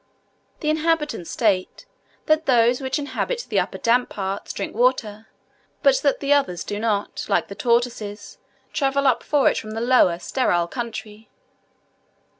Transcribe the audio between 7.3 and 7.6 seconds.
the